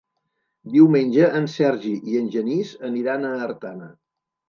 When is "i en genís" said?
2.15-2.75